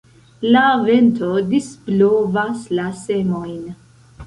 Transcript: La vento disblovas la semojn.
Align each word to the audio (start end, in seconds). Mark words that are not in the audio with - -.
La 0.53 0.63
vento 0.87 1.29
disblovas 1.51 2.67
la 2.81 2.89
semojn. 3.05 3.63